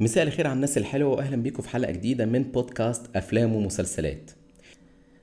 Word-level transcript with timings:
مساء 0.00 0.24
الخير 0.24 0.46
على 0.46 0.56
الناس 0.56 0.78
الحلوة 0.78 1.10
وأهلا 1.14 1.36
بيكم 1.36 1.62
في 1.62 1.68
حلقة 1.68 1.92
جديدة 1.92 2.26
من 2.26 2.42
بودكاست 2.42 3.02
أفلام 3.16 3.54
ومسلسلات. 3.54 4.30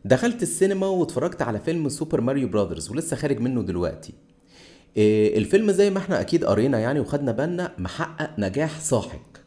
دخلت 0.06 0.44
السينما 0.44 0.88
واتفرجت 0.88 1.42
على 1.42 1.60
فيلم 1.60 1.90
سوبر 1.90 2.22
ماريو 2.22 2.48
براذرز 2.48 2.92
ولسه 2.92 3.16
خارج 3.16 3.40
منه 3.40 3.62
دلوقتي. 3.62 4.14
إيه، 4.98 5.38
الفيلم 5.38 5.72
زي 5.72 5.90
ما 5.90 5.98
إحنا 5.98 6.22
أكيد 6.22 6.46
قرينا 6.46 6.80
يعني 6.80 7.00
وخدنا 7.00 7.32
بالنا 7.32 7.72
محقق 7.78 8.40
نجاح 8.40 8.80
ساحق. 8.80 9.38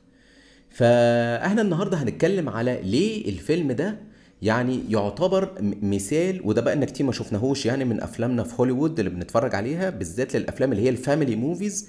فاحنا 0.71 1.63
النهاردة 1.63 1.97
هنتكلم 1.97 2.49
على 2.49 2.81
ليه 2.83 3.29
الفيلم 3.29 3.73
ده 3.73 3.97
يعني 4.43 4.81
يعتبر 4.89 5.55
مثال 5.83 6.41
وده 6.45 6.63
بقى 6.63 6.87
كتير 6.87 7.07
ما 7.07 7.13
شفناهوش 7.13 7.67
يعني 7.67 7.85
من 7.85 8.01
أفلامنا 8.03 8.43
في 8.43 8.55
هوليوود 8.61 8.99
اللي 8.99 9.11
بنتفرج 9.11 9.55
عليها 9.55 9.91
بالذات 9.91 10.37
للأفلام 10.37 10.73
اللي 10.73 10.83
هي 10.83 10.89
ال 10.89 10.95
family 10.95 11.37
movies 11.37 11.89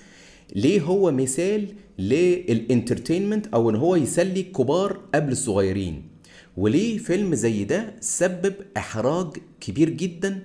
ليه 0.56 0.82
هو 0.82 1.12
مثال 1.12 1.68
لل 2.00 2.19
entertainment 2.19 3.48
أو 3.48 3.70
إن 3.70 3.76
هو 3.76 3.96
يسلي 3.96 4.42
الكبار 4.42 5.00
قبل 5.16 5.32
الصغيرين؟ 5.32 6.04
وليه 6.58 6.98
فيلم 6.98 7.36
زي 7.36 7.64
ده 7.64 7.94
سبب 8.00 8.54
إحراج 8.78 9.28
كبير 9.62 9.90
جدا 9.90 10.40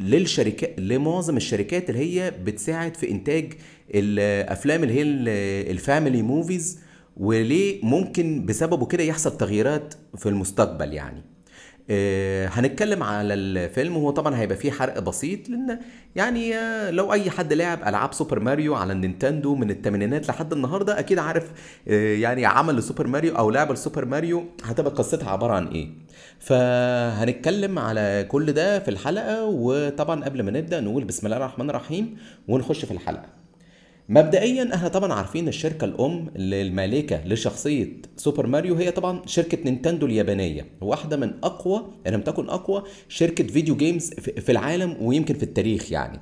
للشركات 0.00 0.80
لمعظم 0.80 1.36
الشركات 1.36 1.90
اللي 1.90 2.00
هي 2.20 2.30
بتساعد 2.44 2.96
في 2.96 3.10
إنتاج 3.10 3.52
الأفلام 3.94 4.82
اللي 4.82 4.94
هي 4.94 5.02
ال- 5.02 5.28
ال 5.70 5.77
family 5.77 6.22
movies 6.22 6.78
وليه 7.16 7.84
ممكن 7.84 8.46
بسببه 8.46 8.86
كده 8.86 9.02
يحصل 9.02 9.36
تغييرات 9.36 9.94
في 10.16 10.28
المستقبل 10.28 10.92
يعني. 10.92 11.22
هنتكلم 12.46 13.02
على 13.02 13.34
الفيلم 13.34 13.96
وهو 13.96 14.10
طبعا 14.10 14.36
هيبقى 14.36 14.56
فيه 14.56 14.70
حرق 14.70 14.98
بسيط 14.98 15.48
لأن 15.48 15.78
يعني 16.16 16.56
آه، 16.56 16.90
لو 16.90 17.12
أي 17.12 17.30
حد 17.30 17.52
لعب 17.52 17.88
ألعاب 17.88 18.12
سوبر 18.12 18.40
ماريو 18.40 18.74
على 18.74 18.92
النينتندو 18.92 19.54
من 19.54 19.70
الثمانينات 19.70 20.28
لحد 20.28 20.52
النهارده 20.52 20.98
أكيد 20.98 21.18
عارف 21.18 21.50
آه، 21.88 22.14
يعني 22.14 22.46
عمل 22.46 22.76
لسوبر 22.76 23.06
ماريو 23.06 23.36
أو 23.38 23.50
لعبه 23.50 23.74
لسوبر 23.74 24.04
ماريو 24.04 24.44
هتبقى 24.64 24.92
قصتها 24.94 25.30
عبارة 25.30 25.52
عن 25.52 25.66
إيه. 25.66 25.88
فهنتكلم 26.38 27.78
على 27.78 28.26
كل 28.28 28.52
ده 28.52 28.78
في 28.78 28.88
الحلقة 28.90 29.44
وطبعا 29.44 30.24
قبل 30.24 30.42
ما 30.42 30.50
نبدأ 30.50 30.80
نقول 30.80 31.04
بسم 31.04 31.26
الله 31.26 31.36
الرحمن 31.36 31.70
الرحيم 31.70 32.16
ونخش 32.48 32.84
في 32.84 32.90
الحلقة. 32.90 33.39
مبدئيا 34.10 34.74
إحنا 34.74 34.88
طبعا 34.88 35.12
عارفين 35.12 35.48
الشركة 35.48 35.84
الأم 35.84 36.28
اللي 36.36 36.62
المالكه 36.62 37.26
لشخصية 37.26 37.92
سوبر 38.16 38.46
ماريو 38.46 38.74
هي 38.74 38.90
طبعا 38.90 39.22
شركة 39.26 39.58
نينتندو 39.64 40.06
اليابانية 40.06 40.66
واحدة 40.80 41.16
من 41.16 41.32
أقوى 41.42 41.86
ان 42.06 42.12
لم 42.12 42.20
تكن 42.20 42.48
أقوى 42.48 42.82
شركة 43.08 43.46
video 43.46 43.76
games 43.76 44.10
في 44.14 44.52
العالم 44.52 44.96
ويمكن 45.00 45.34
في 45.34 45.42
التاريخ 45.42 45.92
يعني. 45.92 46.20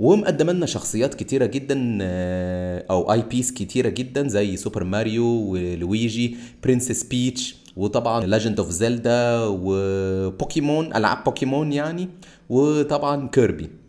ومقدم 0.00 0.50
لنا 0.50 0.66
شخصيات 0.66 1.14
كتيرة 1.14 1.46
جدا 1.46 1.98
آه، 2.02 2.84
أو 2.90 3.12
IPs 3.12 3.52
كتيرة 3.52 3.88
جدا 3.88 4.28
زي 4.28 4.56
سوبر 4.56 4.84
ماريو 4.84 5.24
ولويجي 5.26 6.36
Princess 6.64 7.02
Peach 7.02 7.56
وطبعا 7.76 8.26
Legend 8.26 8.60
of 8.60 8.70
Zelda 8.70 9.38
وبوكيمون 9.44 10.96
ألعاب 10.96 11.24
بوكيمون 11.24 11.72
يعني 11.72 12.08
وطبعا 12.50 13.28
كيربي. 13.28 13.81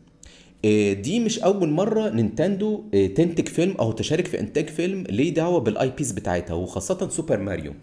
دي 0.93 1.19
مش 1.19 1.39
أول 1.39 1.69
مرة 1.69 2.09
نينتندو 2.09 2.83
آه، 2.93 3.07
تنتج 3.07 3.47
فيلم 3.47 3.71
أو 3.79 3.91
تشارك 3.91 4.27
في 4.27 4.39
إنتاج 4.39 4.69
فيلم 4.69 5.03
ليه 5.09 5.33
دعوة 5.33 5.59
بال 5.59 5.91
IPs 5.97 6.11
بتاعتها 6.11 6.53
وخاصة 6.53 7.09
سوبر 7.09 7.37
ماريو. 7.39 7.73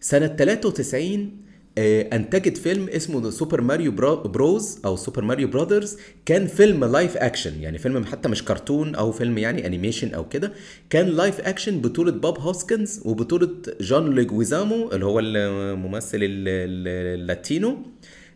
سنة 0.00 0.26
93 0.26 1.30
آه، 1.78 2.16
أنتجت 2.16 2.56
فيلم 2.56 2.88
اسمه 2.88 3.30
Super 3.30 3.60
Mario 3.60 3.92
Bros 4.24 4.78
أو 4.84 4.96
Super 4.96 5.24
Mario 5.24 5.48
Brothers 5.48 5.96
كان 6.26 6.46
فيلم 6.46 6.84
live 6.84 7.16
action 7.16 7.60
يعني 7.62 7.78
فيلم 7.78 8.04
حتى 8.04 8.28
مش 8.28 8.44
كرتون 8.44 8.94
أو 8.94 9.12
فيلم 9.12 9.38
يعني 9.38 9.66
animation 9.66 10.14
أو 10.14 10.28
كده. 10.28 10.52
كان 10.90 11.06
live 11.06 11.40
action 11.40 11.80
بطولة 11.80 12.12
بوب 12.12 12.38
هوسكنز 12.38 13.00
وبطولة 13.04 13.50
جون 13.80 14.14
ليجويزامو 14.14 14.88
اللي 14.92 15.04
هو 15.06 15.18
الممثل 15.20 16.16
ال- 16.16 16.48
ال- 16.48 17.20
اللاتينو. 17.20 17.76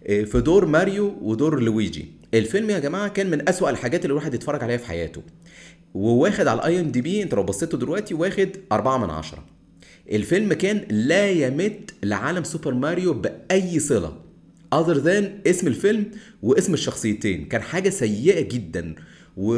في 0.04 0.40
دور 0.40 0.66
ماريو 0.66 1.14
ودور 1.22 1.62
لويجي. 1.62 2.06
الفيلم 2.34 2.70
يا 2.70 2.78
جماعة 2.78 3.08
كان 3.08 3.30
من 3.30 3.48
أسوأ 3.48 3.70
الحاجات 3.70 4.04
اللي 4.04 4.12
الواحد 4.12 4.34
يتفرج 4.34 4.62
عليها 4.62 4.76
في 4.76 4.86
حياته. 4.86 5.22
وواخد 5.94 6.46
على 6.46 6.60
ال 6.60 6.80
IMDb 6.80 7.22
انت 7.22 7.34
لو 7.34 7.42
بصيته 7.42 7.78
دلوقتي 7.78 8.14
واخد 8.14 8.48
أربعة 8.72 8.98
من 8.98 9.10
عشرة. 9.10 9.44
الفيلم 10.12 10.52
كان 10.52 10.86
لا 10.90 11.30
يمت 11.30 11.94
لعالم 12.02 12.44
سوبر 12.44 12.74
ماريو 12.74 13.14
بأي 13.14 13.80
صلة 13.80 14.16
other 14.74 14.96
than 15.04 15.48
اسم 15.48 15.66
الفيلم 15.66 16.10
واسم 16.42 16.74
الشخصيتين. 16.74 17.44
كان 17.44 17.62
حاجة 17.62 17.88
سيئة 17.88 18.40
جدا. 18.40 18.94
و 19.36 19.54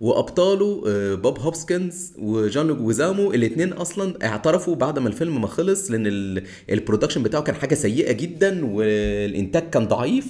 وأبطاله 0.00 0.82
آه، 0.88 1.14
بوب 1.14 1.38
هوسكنز 1.38 2.12
وجون 2.18 2.66
ليجويزامو 2.66 3.32
الاثنين 3.32 3.72
أصلا 3.72 4.14
اعترفوا 4.26 4.74
بعد 4.74 4.98
ما 4.98 5.08
الفيلم 5.08 5.40
ما 5.40 5.46
خلص 5.46 5.90
لأن 5.90 6.06
ال- 6.06 6.42
ال 6.70 6.75
production 6.75 7.22
بتاعه 7.22 7.42
كان 7.42 7.54
حاجة 7.54 7.74
سيئة 7.74 8.12
جدا 8.12 8.64
والإنتاج 8.66 9.70
كان 9.70 9.86
ضعيف. 9.88 10.26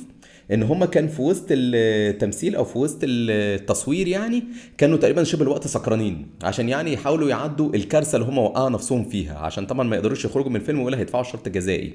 إن 0.52 0.62
هما 0.62 0.86
كان 0.86 1.08
في 1.08 1.22
وسط 1.22 1.46
التمثيل 1.50 2.56
أو 2.56 2.64
في 2.64 2.78
وسط 2.78 2.98
التصوير 3.02 4.08
يعني 4.08 4.44
كانوا 4.78 4.98
تقريبا 4.98 5.24
شبه 5.24 5.42
الوقت 5.42 5.66
سكرانين 5.66 6.26
عشان 6.42 6.68
يعني 6.68 6.92
يحاولوا 6.92 7.28
يعدوا 7.28 7.74
الكارثة 7.74 8.16
اللي 8.16 8.28
هما 8.28 8.42
وقعوا 8.42 8.70
نفسهم 8.70 9.04
فيها 9.04 9.38
عشان 9.38 9.66
طبعا 9.66 9.88
ما 9.88 9.96
يقدروش 9.96 10.24
يخرجوا 10.24 10.50
من 10.50 10.56
الفيلم 10.56 10.80
ولا 10.80 10.98
هيدفعوا 10.98 11.22
شرط 11.24 11.48
جزائي. 11.48 11.94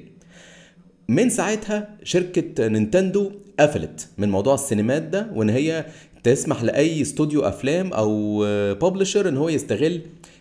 من 1.08 1.30
ساعتها 1.30 1.88
شركة 2.02 2.68
نينتندو 2.68 3.30
قفلت 3.60 4.08
من 4.18 4.28
موضوع 4.30 4.54
السينمات 4.54 5.02
ده 5.02 5.30
وإن 5.34 5.50
هي 5.50 5.86
تسمح 6.26 6.62
لأي 6.62 7.02
استوديو 7.02 7.40
أفلام 7.42 7.92
أو 7.92 8.40
publisher 8.74 9.28
إن 9.28 9.36
هو 9.36 9.48
يستغل 9.48 10.00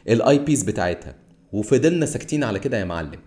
ال 0.10 0.40
IPs 0.40 0.64
بتاعتها. 0.64 1.16
وفضلنا 1.54 2.06
ساكتين 2.06 2.44
على 2.44 2.60
كده 2.60 2.78
يا 2.80 2.86
معلم. 2.86 3.20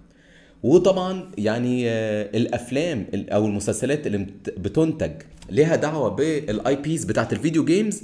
وطبعا 0.63 1.31
يعني 1.39 1.91
آه، 1.91 2.31
الأفلام 2.37 3.07
ال- 3.15 3.31
أو 3.31 3.47
المسلسلات 3.47 4.07
اللي 4.07 4.19
بت- 4.19 4.55
بتنتج 4.59 5.11
ليها 5.51 5.77
دعوة 5.77 6.09
بال 6.09 6.77
IPs 6.77 7.05
بتاعت 7.05 7.33
ال 7.33 7.38
video 7.38 7.65
games 7.65 8.03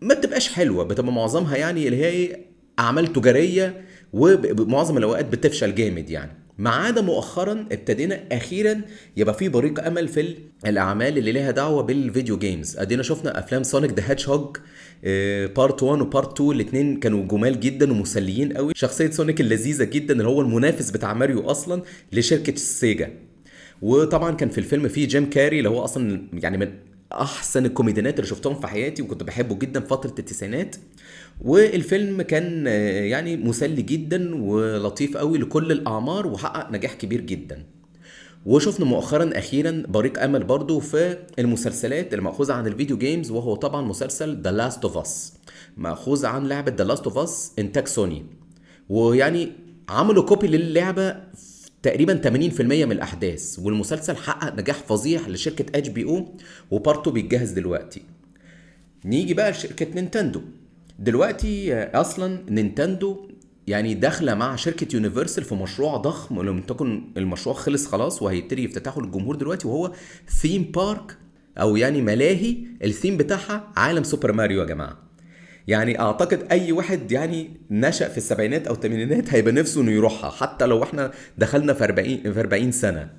ما 0.00 0.14
بتبقاش 0.14 0.52
حلوة 0.52 0.84
بتبقى 0.84 1.12
معظمها 1.12 1.56
يعني 1.56 1.86
اللي 1.86 1.96
هي 1.96 2.08
إيه، 2.08 2.46
أعمال 2.78 3.12
تجارية 3.12 3.84
ومعظم 4.12 4.98
الأوقات 4.98 5.24
بتفشل 5.26 5.74
جامد 5.74 6.10
يعني. 6.10 6.32
ما 6.58 6.70
عدا 6.70 7.00
مؤخرا 7.00 7.66
ابتدينا 7.72 8.20
أخيرا 8.32 8.80
يبقى 9.16 9.34
في 9.34 9.48
بريق 9.48 9.86
أمل 9.86 10.08
في 10.08 10.20
ال- 10.20 10.36
الأعمال 10.66 11.18
اللي 11.18 11.32
ليها 11.32 11.50
دعوة 11.50 11.82
بال 11.82 11.98
video 11.98 12.38
games 12.38 12.76
أدينا 12.78 13.02
شفنا 13.02 13.38
أفلام 13.38 13.62
Sonic 13.62 13.90
the 13.92 14.10
Hedgehog 14.10 14.56
part 15.56 15.82
1 15.82 16.00
و 16.02 16.08
part 16.08 16.32
2 16.40 16.50
الاثنين 16.50 16.96
كانوا 17.00 17.24
جمال 17.26 17.60
جدا 17.60 17.92
ومسليين 17.92 18.52
قوي. 18.52 18.72
شخصية 18.76 19.10
سونيك 19.10 19.40
اللذيذة 19.40 19.84
جدا 19.84 20.14
اللي 20.14 20.28
هو 20.28 20.40
المنافس 20.40 20.90
بتاع 20.90 21.14
ماريو 21.14 21.40
أصلا 21.50 21.82
لشركة 22.12 22.50
السيجا 22.52 23.10
وطبعا 23.82 24.34
كان 24.34 24.48
في 24.48 24.58
الفيلم 24.58 24.88
فيه 24.88 25.08
جيم 25.08 25.30
كاري 25.30 25.58
اللي 25.58 25.68
هو 25.68 25.84
أصلا 25.84 26.22
يعني 26.32 26.58
من 26.58 26.68
أحسن 27.22 27.66
ال 27.66 27.71
comedianات 27.71 28.14
اللي 28.18 28.26
شفتهم 28.30 28.60
في 28.60 28.66
حياتي 28.66 29.02
وكنت 29.02 29.22
بحبه 29.22 29.54
جدا 29.54 29.80
فترة 29.80 30.14
التسعينات. 30.18 30.76
والفيلم 31.44 32.22
كان 32.22 32.64
آه، 32.66 33.04
يعني 33.04 33.36
مسلي 33.36 33.82
جدا 33.82 34.42
ولطيف 34.44 35.16
قوي 35.16 35.38
لكل 35.38 35.72
الأعمار 35.72 36.26
وحقق 36.26 36.70
نجاح 36.72 36.94
كبير 36.94 37.20
جدا. 37.20 37.64
وشفنا 38.46 38.86
مؤخرا 38.86 39.30
أخيرا 39.38 39.82
بريق 39.88 40.22
أمل 40.22 40.44
برضو 40.44 40.80
في 40.80 41.18
المسلسلات 41.38 42.14
المأخوذة 42.14 42.52
عن 42.52 42.66
ال 42.66 42.71
video 42.71 42.98
games 42.98 43.30
وهو 43.30 43.54
طبعا 43.54 43.82
مسلسل 43.82 44.42
The 44.42 44.52
Last 44.52 44.84
of 44.84 44.96
Us 44.98 45.32
مأخوذ 45.76 46.26
عن 46.26 46.46
لعبة 46.46 46.72
The 46.78 46.84
Last 46.84 47.04
of 47.04 47.18
Us 47.18 47.52
انتاج 47.58 47.86
سوني 47.86 48.26
ويعني 48.88 49.52
عملوا 49.88 50.22
copy 50.22 50.46
للعبة 50.46 51.16
تقريبا 51.84 52.20
80% 52.24 52.60
من 52.60 52.92
الأحداث 52.92 53.58
والمسلسل 53.58 54.16
حقق 54.16 54.54
نجاح 54.54 54.76
فظيع 54.76 55.20
لشركة 55.28 55.78
HBO 55.78 55.88
و 55.88 56.04
part 56.04 56.36
two 56.70 57.10
بيتجهز 57.10 57.50
دلوقتي. 57.50 58.02
نيجي 59.04 59.34
بقى 59.34 59.50
لشركة 59.50 59.86
نينتندو. 59.94 60.40
دلوقتي 60.98 61.74
أصلا 61.84 62.40
نينتندو 62.50 63.28
يعني 63.66 63.94
داخلة 63.94 64.34
مع 64.34 64.56
شركة 64.56 64.94
يونيفرسال 64.94 65.44
في 65.44 65.54
مشروع 65.54 65.96
ضخم 65.96 66.42
إن 66.42 66.48
لم 66.48 66.60
يكن 66.60 67.04
المشروع 67.16 67.54
خلص 67.54 67.86
خلاص 67.86 68.22
وهيبتدي 68.22 68.64
يفتتحه 68.64 69.00
للجمهور 69.00 69.36
دلوقتي 69.36 69.68
وهو 69.68 69.92
theme 70.40 70.62
park 70.62 71.16
أو 71.58 71.76
يعني 71.76 72.02
ملاهي. 72.02 72.56
الثيم 72.84 73.16
بتاعها 73.16 73.72
عالم 73.76 74.02
سوبر 74.02 74.32
ماريو 74.32 74.60
يا 74.60 74.66
جماعة. 74.66 74.98
يعني 75.68 76.00
أعتقد 76.00 76.46
أي 76.50 76.72
واحد 76.72 77.12
يعني 77.12 77.50
نشأ 77.70 78.08
في 78.08 78.18
السبعينات 78.18 78.66
أو 78.66 78.74
الثمانينات 78.74 79.34
هيبقى 79.34 79.52
نفسه 79.52 79.80
إنه 79.80 79.90
يروحها 79.90 80.30
حتى 80.30 80.66
لو 80.66 80.82
إحنا 80.82 81.10
دخلنا 81.38 81.72
في 81.72 81.84
40 81.84 82.32
في 82.32 82.40
40 82.40 82.72
سنة. 82.72 83.10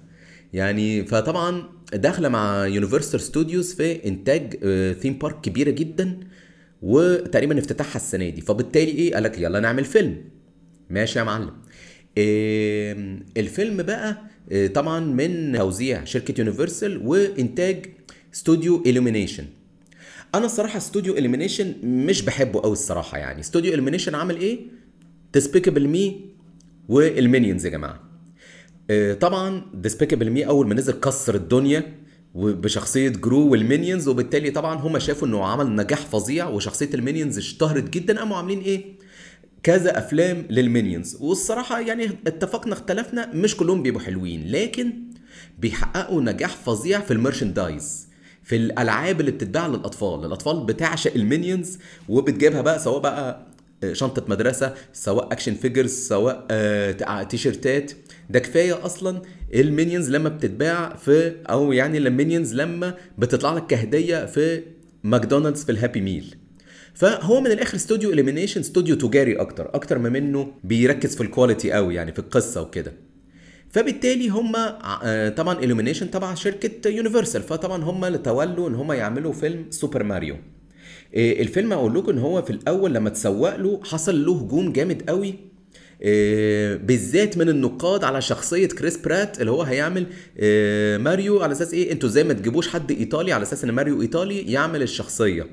يعني 0.54 1.06
فطبعا 1.06 1.64
داخلة 1.94 2.30
مع 2.30 2.66
Universal 2.66 3.22
Studios 3.22 3.74
في 3.74 4.08
إنتاج 4.08 4.54
theme 5.02 5.14
park 5.14 5.42
كبيرة 5.42 5.70
جدا 5.72 6.20
وتقريبا 6.82 7.60
افتتاحها 7.60 7.96
السنة 7.96 8.30
دي. 8.30 8.42
فبالتالي 8.42 8.92
إيه؟ 8.92 9.14
قال 9.14 9.24
لك 9.24 9.40
يلا 9.40 9.60
نعمل 9.60 9.86
فيلم. 9.86 10.22
ماشي 10.90 11.20
يا 11.20 11.24
معلم. 11.24 11.52
إيه 12.18 12.96
الفيلم 13.38 13.78
بقى 13.84 14.18
إيه 14.52 14.68
طبعا 14.68 15.00
من 15.00 15.54
توزيع 15.58 16.04
شركة 16.04 16.34
يونيفرسال 16.40 16.98
وإنتاج 17.08 17.86
استوديو 18.34 18.84
Illumination. 18.84 19.44
أنا 20.38 20.46
الصراحة 20.46 20.78
استوديو 20.78 21.18
Illumination 21.18 21.76
مش 21.84 22.22
بحبه 22.22 22.62
قوي 22.62 22.74
الصراحة 22.74 23.18
يعني. 23.18 23.40
استوديو 23.40 23.74
Illumination 23.74 24.16
عمل 24.16 24.38
إيه؟ 24.38 24.60
Despicable 25.34 25.88
Me 25.88 26.26
وال 26.90 27.06
Minions 27.06 27.66
يا 27.66 27.72
جماعة. 27.72 28.00
آه، 28.90 29.14
طبعا 29.14 29.62
Despicable 29.74 30.30
Me 30.30 30.48
أول 30.48 30.68
ما 30.68 30.76
نزل 30.76 30.94
كسر 30.94 31.36
الدنيا 31.36 31.84
بشخصيه 32.36 33.10
جرو 33.10 33.48
وال 33.48 33.61
Minions 33.61 34.08
وبالتالي 34.08 34.52
طبعا 34.52 34.76
هم 34.80 35.00
شافوا 35.00 35.28
إنه 35.28 35.46
عمل 35.46 35.76
نجاح 35.76 36.00
فظيع 36.00 36.48
وشخصية 36.48 36.90
ال 36.94 36.99
Minions 36.99 37.38
اشتهرت 37.38 37.90
جدا 37.90 38.20
قاموا 38.20 38.38
عاملين 38.38 38.60
إيه؟ 38.60 38.86
كذا 39.64 39.98
أفلام 39.98 40.46
لل 40.50 40.65
Minions 40.65 41.18
والصراحة 41.22 41.80
يعني 41.80 42.06
اتفقنا 42.28 42.74
اختلفنا 42.74 43.32
مش 43.34 43.58
كلهم 43.58 43.84
بيبقوا 43.84 44.02
حلوين 44.02 44.52
لكن 44.52 44.94
بيحققوا 45.60 46.22
نجاح 46.22 46.56
فظيع 46.56 47.00
في 47.00 47.12
ال 47.12 47.19
merchandise. 47.19 48.05
في 48.46 48.56
الألعاب 48.56 49.20
اللي 49.20 49.32
بتتباع 49.32 49.68
للأطفال. 49.68 50.26
الأطفال 50.26 50.66
بتعشق 50.66 51.14
ال 51.16 51.23
Minions 51.23 51.78
وبتجيبها 52.10 52.62
بقى 52.62 52.80
سواء 52.80 53.00
بقى 53.00 53.46
شنطة 53.94 54.24
مدرسة 54.28 54.74
سواء 54.94 55.32
action 55.32 55.54
figures 55.54 55.92
سواء 55.92 56.46
آه، 56.52 57.24
تيشرتات 57.24 57.92
ده 58.30 58.40
كفاية 58.40 58.86
أصلا 58.86 59.22
ال 59.54 59.61
Minions 59.61 60.10
لما 60.10 60.30
بتتباع 60.30 60.96
في 60.96 61.36
أو 61.50 61.72
يعني 61.72 61.98
ال 61.98 62.05
Minions 62.05 62.54
لما 62.56 62.96
بتطلع 63.18 63.54
لك 63.54 63.68
كهدية 63.68 64.26
في 64.26 64.64
ماكدونالدز 65.04 65.64
في 65.64 65.72
ال 65.72 65.77
Happy 65.77 66.02
Meal. 66.02 66.36
فهو 66.94 67.42
من 67.42 67.52
الآخر 67.52 67.76
استوديو 67.76 68.10
Illumination 68.14 68.60
استوديو 68.60 68.96
تجاري 68.96 69.36
أكتر. 69.36 69.70
أكتر 69.76 70.00
ما 70.00 70.10
منه 70.10 70.52
بيركز 70.64 71.16
في 71.16 71.22
ال 71.22 71.28
quality 71.28 71.72
قوي 71.72 71.96
يعني 71.96 72.12
في 72.12 72.20
القصة 72.20 72.62
وكده. 72.62 72.94
فبالتالي 73.72 74.30
هم 74.30 74.56
آه، 74.56 75.30
طبعا 75.30 75.60
Illumination 75.60 76.12
تبع 76.12 76.34
شركة 76.36 76.90
يونيفرسال 76.90 77.42
فطبعا 77.42 77.84
هم 77.84 78.06
اللي 78.06 78.18
تولوا 78.18 78.70
إن 78.70 78.76
هم 78.76 78.92
يعملوا 78.92 79.34
فيلم 79.34 79.66
سوبر 79.70 80.04
ماريو 80.04 80.36
آه، 81.16 81.42
الفيلم 81.42 81.74
أقول 81.74 81.96
لكم 81.96 82.12
إن 82.12 82.18
هو 82.18 82.42
في 82.42 82.50
الأول 82.50 82.94
لما 82.94 83.10
اتسوق 83.10 83.56
له 83.56 83.82
حصل 83.84 84.26
له 84.26 84.38
هجوم 84.42 84.74
جامد 84.74 85.10
قوي. 85.10 85.34
آه، 86.04 86.76
بالذات 86.76 87.38
من 87.38 87.50
النقاد 87.50 88.04
على 88.04 88.22
شخصية 88.22 88.68
كريس 88.68 88.98
برات 88.98 89.40
اللي 89.42 89.52
هو 89.52 89.62
هيعمل 89.62 90.06
ماريو 91.04 91.44
على 91.44 91.52
أساس 91.52 91.74
إيه؟ 91.74 91.92
أنتوا 91.92 92.10
زي 92.10 92.24
ما 92.24 92.34
تجيبوش 92.34 92.68
حد 92.68 92.92
إيطالي 92.92 93.34
على 93.34 93.44
أساس 93.44 93.64
إن 93.64 93.72
ماريو 93.72 94.02
إيطالي 94.02 94.52
يعمل 94.52 94.82
الشخصية. 94.82 95.48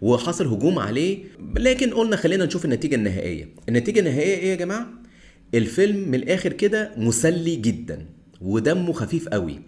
وحصل 0.00 0.46
هجوم 0.46 0.78
عليه 0.78 1.18
لكن 1.56 1.90
قلنا 1.94 2.16
خلينا 2.16 2.44
نشوف 2.44 2.64
النتيجة 2.64 2.94
النهائية. 2.94 3.48
النتيجة 3.68 4.00
النهائية 4.00 4.36
إيه 4.36 4.50
يا 4.50 4.54
جماعة؟ 4.54 4.97
الفيلم 5.54 6.08
من 6.08 6.14
الآخر 6.14 6.52
كده 6.52 6.90
مسلي 6.96 7.56
جدا 7.56 8.06
ودمه 8.40 8.92
خفيف 8.92 9.28
قوي. 9.28 9.60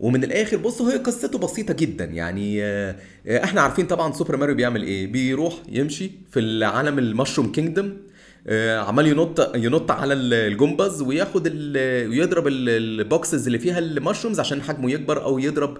ومن 0.00 0.24
الآخر 0.24 0.56
بصوا 0.56 0.92
هي 0.92 0.96
قصته 0.96 1.38
بسيطة 1.38 1.74
جدا. 1.74 2.04
يعني 2.04 2.64
آه، 2.64 2.96
إحنا 3.28 3.60
عارفين 3.60 3.86
طبعا 3.86 4.12
سوبر 4.12 4.36
ماريو 4.36 4.54
بيعمل 4.54 4.82
إيه؟ 4.82 5.06
بيروح 5.06 5.54
يمشي 5.68 6.10
في 6.30 6.40
العالم 6.40 6.98
ال 6.98 7.04
Mushroom 7.04 7.52
Kingdom 7.52 7.86
آه، 7.86 8.11
عمال 8.48 9.06
ينط 9.06 9.56
ينط 9.56 9.90
على 9.90 10.14
ال 10.14 10.29
jumps 10.29 11.02
وياخد 11.02 11.46
ويضرب 12.08 12.44
ال 12.48 12.64
boxes 12.64 13.46
اللي 13.46 13.58
فيها 13.58 13.78
ال 13.78 13.84
mushrooms 13.84 14.40
عشان 14.40 14.62
حجمه 14.62 14.90
يكبر 14.90 15.24
أو 15.24 15.38
يضرب 15.38 15.78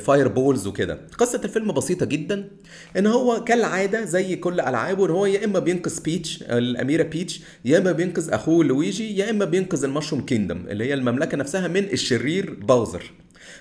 fire 0.00 0.28
balls 0.28 0.66
وكده. 0.66 1.00
قصة 1.18 1.40
الفيلم 1.44 1.72
بسيطة 1.72 2.06
جدا 2.06 2.48
إن 2.96 3.06
هو 3.06 3.44
كالعادة 3.44 4.04
زي 4.04 4.36
كل 4.36 4.60
ألعابه 4.60 5.06
إن 5.06 5.10
هو 5.10 5.26
يا 5.26 5.44
إما 5.44 5.58
بينقذ 5.58 6.02
بيتش 6.02 6.42
الأميرة 6.42 7.02
بيتش 7.02 7.40
يا 7.64 7.78
إما 7.78 7.92
بينقذ 7.92 8.30
أخوه 8.32 8.64
لويجي 8.64 9.18
يا 9.18 9.30
إما 9.30 9.44
بينقذ 9.44 9.84
ال 9.84 9.88
Mushroom 9.88 10.20
Kingdom 10.20 10.64
اللي 10.68 10.84
هي 10.84 10.94
المملكة 10.94 11.36
نفسها 11.36 11.68
من 11.68 11.84
الشرير 11.84 12.54
باوزر. 12.54 13.12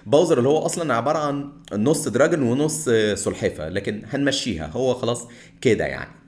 باوزر 0.06 0.38
اللي 0.38 0.50
هو 0.50 0.58
أصلا 0.58 0.94
عبارة 0.94 1.18
عن 1.18 1.52
نص 1.74 2.08
dragon 2.08 2.42
ونص 2.42 2.90
سلحفه 3.14 3.70
لكن 3.70 4.02
هنمشيها. 4.10 4.68
هو 4.68 4.94
خلاص 4.94 5.28
كده 5.62 5.86
يعني. 5.86 6.19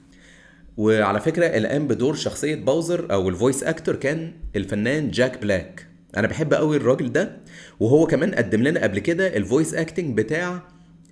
وعلى 0.78 1.20
فكرة 1.20 1.68
قام 1.68 1.88
بدور 1.88 2.16
شخصية 2.16 2.56
باوزر 2.56 3.14
أو 3.14 3.30
ال 3.30 3.35
voice 3.35 3.63
actor 3.63 3.96
كان 3.96 4.34
الفنان 4.56 5.12
جاك 5.12 5.42
بلاك 5.42 5.88
أنا 6.18 6.28
بحب 6.28 6.54
قوي 6.54 6.78
الراجل 6.78 7.12
ده 7.12 7.38
وهو 7.80 8.08
كمان 8.08 8.36
قدم 8.36 8.64
لنا 8.64 8.84
قبل 8.84 9.00
كده 9.00 9.38
ال 9.38 9.44
voice 9.44 9.74
acting 9.74 10.18
بتاع 10.18 10.64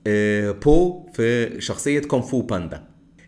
آه، 0.07 0.51
بو 0.51 1.05
في 1.13 1.55
شخصية 1.61 1.99
Kung 1.99 2.41
Fu 2.41 2.53
Panda 2.53 2.83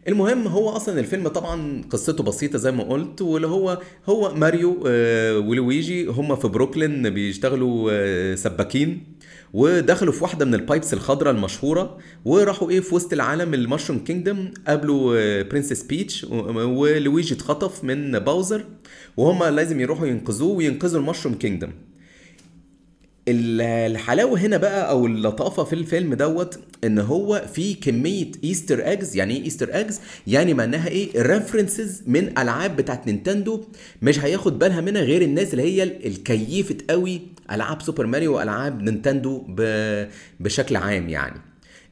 المهم 0.07 0.47
هو 0.47 0.69
أصلا 0.69 0.99
الفيلم 0.99 1.27
طبعا 1.27 1.81
قصته 1.89 2.23
بسيطة 2.23 2.57
زي 2.57 2.71
ما 2.71 2.83
قلت 2.83 3.21
واللي 3.21 3.47
هو 3.47 3.81
هو 4.05 4.33
ماريو 4.35 4.83
آه، 4.87 5.39
ولويجي 5.39 6.05
هم 6.05 6.35
في 6.35 6.47
بروكلين 6.47 7.09
بيشتغلوا 7.09 7.89
آه، 7.93 8.35
سباكين. 8.35 9.03
ودخلوا 9.53 10.13
في 10.13 10.23
واحدة 10.23 10.45
من 10.45 10.53
ال 10.55 10.61
pipes 10.61 10.93
الخضراء 10.93 11.33
المشهورة 11.33 11.97
وراحوا 12.25 12.69
إيه 12.69 12.79
في 12.79 12.95
وسط 12.95 13.13
العالم 13.13 13.53
ال 13.53 13.58
Mushroom 13.58 13.99
Kingdom 13.99 14.51
قابلوا 14.67 15.41
Princess 15.43 15.83
بيتش 15.83 16.23
ولويجي 16.23 17.33
اتخطف 17.33 17.83
من 17.83 18.19
باوزر 18.19 18.65
وهم 19.17 19.43
لازم 19.43 19.79
يروحوا 19.79 20.07
ينقذوه 20.07 20.57
وينقذوا 20.57 20.99
ال 20.99 21.03
Mushroom 21.03 21.33
Kingdom 21.35 21.71
الحلاوة 23.27 24.39
هنا 24.39 24.57
بقى 24.57 24.89
أو 24.89 25.05
اللطافة 25.05 25.63
في 25.63 25.73
الفيلم 25.73 26.13
دوت 26.13 26.59
إن 26.83 26.99
هو 26.99 27.45
في 27.53 27.73
كمية 27.73 28.31
Easter 28.43 28.91
eggs 28.91 29.15
يعني 29.15 29.35
إيه 29.37 29.43
Easter 29.43 29.69
eggs 29.79 29.99
يعني 30.27 30.53
معناها 30.53 30.87
إيه؟ 30.87 31.21
references 31.21 32.03
من 32.07 32.37
ألعاب 32.39 32.75
بتاعت 32.75 33.07
نينتندو 33.07 33.63
مش 34.01 34.19
هياخد 34.19 34.59
بالها 34.59 34.81
منها 34.81 35.01
غير 35.01 35.21
الناس 35.21 35.51
اللي 35.53 35.63
هي 35.63 35.83
اللي 35.83 36.29
كيفت 36.29 36.91
قوي 36.91 37.21
ألعاب 37.51 37.81
سوبر 37.81 38.05
ماريو 38.05 38.37
وألعاب 38.37 38.81
نينتندو 38.81 39.43
بشكل 40.39 40.75
عام 40.75 41.09
يعني. 41.09 41.41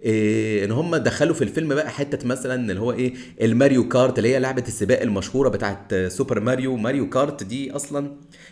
إيه 0.04 0.66
إن 0.66 0.72
هم 0.72 0.96
دخلوا 0.96 1.34
في 1.36 1.42
الفيلم 1.44 1.68
بقى 1.76 1.90
حتة 1.90 2.28
مثلا 2.28 2.56
اللي 2.72 2.80
هو 2.82 2.92
إيه؟ 2.92 3.14
ال 3.42 3.49
Mario 3.49 3.88
Kart 3.88 4.18
اللي 4.18 4.34
هي 4.36 4.40
لعبة 4.40 4.64
السباق 4.68 5.02
المشهورة 5.02 5.50
بتاعت 5.50 5.96
سوبر 5.96 6.40
ماريو 6.40 6.78
Mario 6.78 7.10
Kart 7.10 7.44
دي 7.44 7.72
أصلا 7.72 8.12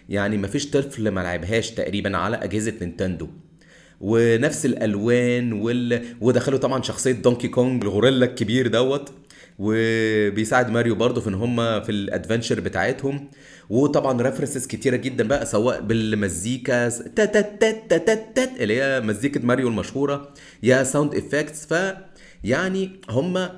يعني 0.09 0.37
مفيش 0.37 0.69
طفل 0.69 1.07
ما 1.09 1.21
لعبهاش 1.21 1.71
تقريبا 1.71 2.17
على 2.17 2.37
أجهزة 2.37 2.73
نينتندو. 2.81 3.27
ونفس 4.01 4.65
الألوان 4.65 5.53
وال... 5.53 6.05
ودخلوا 6.21 6.59
طبعا 6.59 6.81
شخصية 6.81 7.11
دونكي 7.11 7.47
كونج 7.47 7.83
الغوريلا 7.83 8.25
الكبير 8.25 8.67
دوت. 8.67 9.11
وبيساعد 9.59 10.69
ماريو 10.69 10.95
برضه 10.95 11.21
في 11.21 11.29
إن 11.29 11.33
هم 11.33 11.81
في 11.81 11.91
ال 11.91 11.98
adventure 11.98 12.59
بتاعتهم. 12.59 13.27
وطبعا 13.69 14.21
references 14.21 14.67
كتيرة 14.67 14.95
جدا 14.95 15.27
بقى 15.27 15.45
سواء 15.45 15.81
بالمزيكا 15.81 16.89
تا 16.89 17.25
تا 17.25 17.41
تا 17.41 17.71
تا 17.71 17.97
تا 17.97 18.15
تا 18.15 18.63
اللي 18.63 18.81
هي 18.81 19.01
مزيكة 19.01 19.41
ماريو 19.45 19.67
المشهورة 19.67 20.33
يا 20.63 20.83
sound 20.83 21.15
effects 21.15 21.65
ف 21.65 21.93
يعني 22.43 22.89
هم 23.09 23.49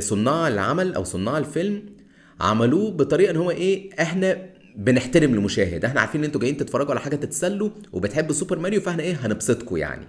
صناع 0.00 0.48
العمل 0.48 0.94
أو 0.94 1.04
صناع 1.04 1.38
الفيلم 1.38 1.82
عملوه 2.40 2.90
بطريقة 2.90 3.30
إن 3.30 3.36
هو 3.36 3.50
إيه 3.50 3.90
إحنا 4.00 4.53
بنحترم 4.76 5.34
المشاهد 5.34 5.84
إحنا 5.84 6.00
عارفين 6.00 6.20
ان 6.20 6.24
أنتوا 6.24 6.40
جايين 6.40 6.56
تتفرجوا 6.56 6.90
على 6.90 7.00
حاجة 7.00 7.16
تتسلوا 7.16 7.70
وبتحبوا 7.92 8.34
سوبر 8.34 8.58
ماريو 8.58 8.80
فاحنا 8.80 9.02
إيه 9.02 9.14
هنبسطكم 9.22 9.76
يعني. 9.76 10.06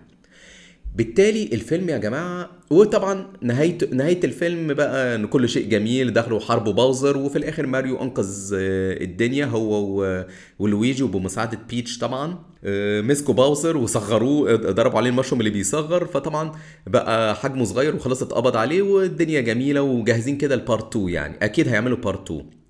بالتالي 0.95 1.49
الفيلم 1.53 1.89
يا 1.89 1.97
جماعة 1.97 2.49
وطبعا 2.69 3.27
نهاية 3.41 3.77
نهاية 3.91 4.19
الفيلم 4.23 4.73
بقى 4.73 5.15
إن 5.15 5.25
كل 5.27 5.49
شيء 5.49 5.69
جميل 5.69 6.13
دخلوا 6.13 6.39
حرب 6.39 6.63
باوزر 6.69 7.17
وفي 7.17 7.37
الآخر 7.37 7.67
ماريو 7.67 8.01
أنقذ 8.01 8.53
آه، 8.53 9.03
الدنيا 9.03 9.45
هو 9.45 10.25
ولويجي 10.59 11.03
وبمساعدة 11.03 11.59
بيتش 11.69 11.97
طبعا 11.97 12.39
آه، 12.63 13.01
مسكوا 13.01 13.33
باوزر 13.33 13.77
وصغروه 13.77 14.51
آه، 14.51 14.55
ضربوا 14.55 14.97
عليه 14.97 15.09
المشروم 15.09 15.39
اللي 15.39 15.51
بيصغر 15.51 16.05
فطبعا 16.05 16.51
بقى 16.87 17.35
حجمه 17.35 17.63
صغير 17.63 17.95
وخلاص 17.95 18.21
اتقبض 18.23 18.55
عليه 18.57 18.81
والدنيا 18.81 19.41
جميلة 19.41 19.81
وجاهزين 19.81 20.37
كده 20.37 20.55
ل 20.55 20.63
part 20.63 20.95
2 20.95 21.09
يعني. 21.09 21.37
أكيد 21.41 21.67
هيعملوا 21.67 21.97
part 21.97 22.31
2 22.31 22.64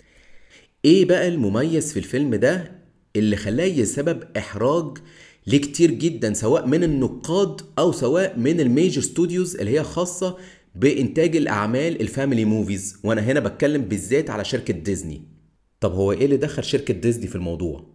إيه 0.86 1.06
بقى 1.06 1.27
المميز 1.27 1.94
في 1.94 2.00
الفيلم 2.00 2.36
ده؟ 2.36 2.72
اللي 3.15 3.36
خلاه 3.36 3.84
سبب 3.84 4.24
إحراج 4.38 4.98
لكتير 5.48 5.92
جدا 5.92 6.34
سواء 6.34 6.68
من 6.68 6.84
النقاد 6.84 7.62
أو 7.80 7.92
سواء 7.92 8.39
من 8.39 8.60
ال 8.60 8.67
major 8.67 9.02
studios 9.02 9.56
اللي 9.56 9.72
هي 9.80 9.84
خاصة 9.84 10.38
بإنتاج 10.75 11.36
الأعمال 11.36 12.01
ال 12.02 12.08
family 12.08 12.46
movies. 12.46 12.98
وأنا 13.04 13.22
هنا 13.22 13.39
بتكلم 13.39 13.82
بالذات 13.82 14.30
على 14.30 14.46
شركة 14.46 14.74
ديزني. 14.74 15.22
طب 15.80 15.94
هو 15.94 16.12
إيه 16.12 16.25
اللي 16.25 16.38
دخل 16.38 16.63
شركة 16.63 16.94
ديزني 16.94 17.27
في 17.27 17.36
الموضوع؟ 17.36 17.86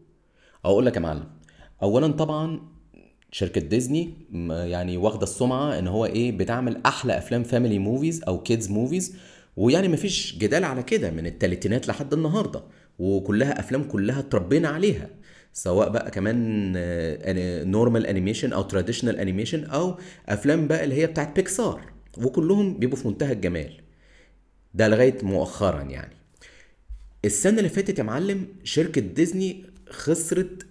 أقول 0.65 0.87
لك 0.87 0.97
يا 0.97 1.01
معلم. 1.01 1.25
اولا 1.83 2.09
طبعا 2.09 2.61
شركة 3.33 3.61
ديزني 3.61 4.15
يعني 4.49 4.97
واخدة 4.97 5.23
السمعة 5.23 5.79
إن 5.79 5.87
هو 5.89 6.07
إيه 6.07 6.33
بتعمل 6.33 6.81
أحلى 6.87 7.19
أفلام 7.19 7.43
family 7.43 7.79
movies 7.79 8.23
أو 8.23 8.43
kids 8.43 8.71
movies. 8.71 9.17
ويعني 9.57 9.89
مفيش 9.89 10.39
جدال 10.39 10.65
على 10.65 10.83
كده 10.83 11.11
من 11.11 11.27
التلاتينات 11.27 11.89
لحد 11.89 12.13
النهارده. 12.13 12.63
وكلها 12.99 13.61
أفلام 13.61 13.85
كلها 13.85 14.19
اتربينا 14.21 14.69
عليها 14.69 15.09
سواء 15.53 15.89
بقى 15.89 16.11
كمان 16.11 16.73
normal 17.71 18.07
animation 18.07 18.53
أو 18.53 18.63
traditional 18.63 19.19
animation 19.19 19.65
أو 19.65 19.99
أفلام 20.29 20.67
بقى 20.69 20.85
اللي 20.85 20.95
هي 20.95 21.07
بتاعت 21.07 21.37
بيكسار 21.37 21.93
وكلهم 22.19 22.79
بيبقوا 22.79 22.99
في 22.99 23.09
منتهى 23.09 23.33
الجمال. 23.33 23.81
ده 24.75 24.89
لغاية 24.89 25.19
مؤخرا 25.23 25.83
يعني. 25.83 26.17
السنة 27.25 27.59
اللي 27.59 27.69
فاتت 27.69 27.99
يا 27.99 28.05
معلم 28.05 28.47
شركة 28.65 29.01
ديزني 29.01 29.65
خسرت 29.91 30.67